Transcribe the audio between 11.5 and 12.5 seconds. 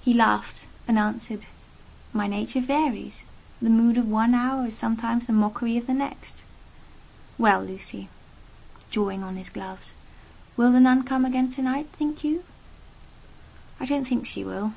to night, think you?"